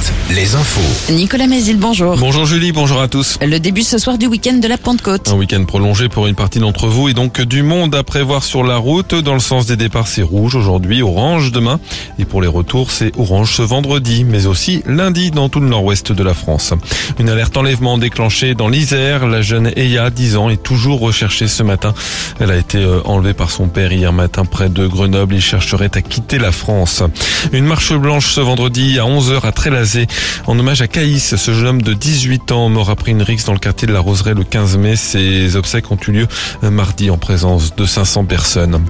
[0.00, 1.12] 7, les infos.
[1.12, 2.16] Nicolas Mézil, bonjour.
[2.16, 3.38] Bonjour Julie, bonjour à tous.
[3.40, 5.28] Le début ce soir du week-end de la Pentecôte.
[5.28, 8.64] Un week-end prolongé pour une partie d'entre vous et donc du monde à prévoir sur
[8.64, 9.14] la route.
[9.14, 11.80] Dans le sens des départs, c'est rouge aujourd'hui, orange demain.
[12.18, 16.12] Et pour les retours, c'est orange ce vendredi, mais aussi lundi dans tout le nord-ouest
[16.12, 16.72] de la France.
[17.18, 19.26] Une alerte enlèvement déclenchée dans l'Isère.
[19.26, 21.94] La jeune Eya, 10 ans, est toujours recherchée ce matin.
[22.40, 25.34] Elle a été euh, enlevée par son père hier matin près de Grenoble.
[25.34, 27.02] Il chercherait à quitter la France.
[27.52, 29.83] Une marche blanche ce vendredi à 11h à Trélazé
[30.46, 33.52] en hommage à Caïs, ce jeune homme de 18 ans mort après une rixe dans
[33.52, 34.96] le quartier de la Roseraie le 15 mai.
[34.96, 36.28] Ses obsèques ont eu lieu
[36.62, 38.80] mardi en présence de 500 personnes.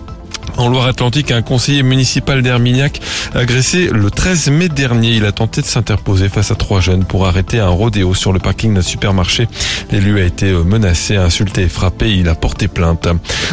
[0.57, 3.01] En Loire-Atlantique, un conseiller municipal d'Hermignac
[3.35, 5.11] agressé le 13 mai dernier.
[5.11, 8.39] Il a tenté de s'interposer face à trois jeunes pour arrêter un rodéo sur le
[8.39, 9.49] parking d'un supermarché.
[9.91, 12.17] L'élu a été menacé, insulté et frappé.
[12.17, 13.09] Il a porté plainte.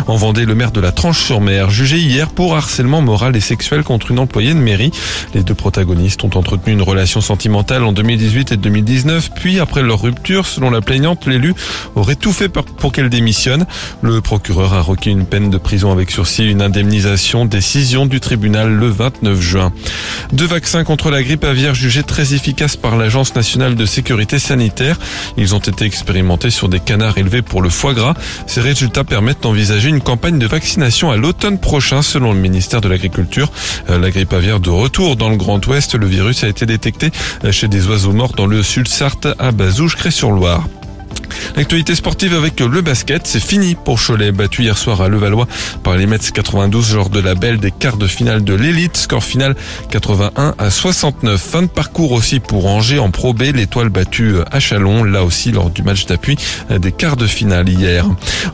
[0.06, 4.12] En Vendée, le maire de la Tranche-sur-Mer, jugé hier pour harcèlement moral et sexuel contre
[4.12, 4.92] une employée de mairie.
[5.34, 9.32] Les deux protagonistes ont entretenu une relation sentimentale en 2018 et 2019.
[9.36, 11.56] Puis, après leur rupture, selon la plaignante, l'élu
[11.96, 13.66] aurait tout fait pour qu'elle démissionne.
[14.04, 18.90] Le procureur a requis une peine de prison avec sursis, une décision du tribunal le
[18.90, 19.72] 29 juin.
[20.34, 25.00] Deux vaccins contre la grippe aviaire jugés très efficaces par l'Agence nationale de sécurité sanitaire.
[25.38, 28.14] Ils ont été expérimentés sur des canards élevés pour le foie gras.
[28.46, 32.90] Ces résultats permettent d'envisager une campagne de vaccination à l'automne prochain selon le ministère de
[32.90, 33.52] l'Agriculture.
[33.90, 37.12] Euh, la grippe aviaire de retour dans le Grand Ouest, le virus a été détecté
[37.46, 40.68] euh, chez des oiseaux morts dans le sud-Sarthe à Bazouges-Cré-sur-Loire.
[41.56, 45.48] L'actualité sportive avec le basket, c'est fini pour Cholet, battu hier soir à Levallois
[45.84, 48.96] par les Mets 92 lors de la belle des quarts de finale de l'élite.
[48.98, 49.56] Score final
[49.90, 51.42] 81 à 69.
[51.42, 55.52] Fin de parcours aussi pour Angers en Pro B, l'étoile battue à Chalon, là aussi
[55.52, 56.38] lors du match d'appui
[56.70, 58.06] des quarts de finale hier.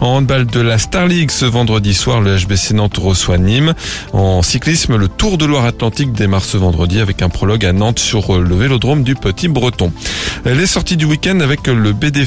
[0.02, 3.74] En handball de la Star League ce vendredi soir, le HBC Nantes reçoit Nîmes.
[4.14, 8.40] En cyclisme, le Tour de Loire-Atlantique démarre ce vendredi avec un prologue à Nantes sur
[8.40, 9.92] le vélodrome du Petit Breton.
[10.46, 12.26] Les sorties du week-end avec le BD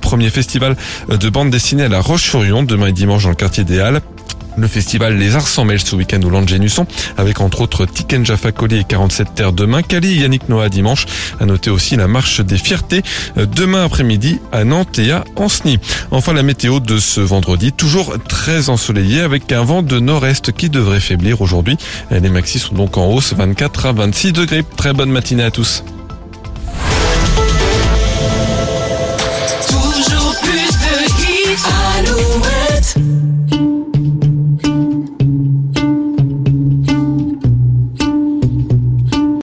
[0.00, 0.76] Premier festival
[1.08, 4.02] de bande dessinée à la Roche-sur-Yon, demain et dimanche dans le quartier des Halles.
[4.56, 6.86] Le festival Les Arts sans Mêle ce week-end au Landgenusson,
[7.16, 11.06] avec entre autres Tiken Fakoli et 47 Terres demain, Kali et Yannick Noah dimanche.
[11.40, 13.02] À noter aussi la marche des fiertés
[13.36, 15.78] demain après-midi à Nantes et à Anceny.
[16.10, 20.68] Enfin la météo de ce vendredi, toujours très ensoleillé avec un vent de nord-est qui
[20.68, 21.76] devrait faiblir aujourd'hui.
[22.10, 24.62] Les maxis sont donc en hausse 24 à 26 degrés.
[24.76, 25.82] Très bonne matinée à tous.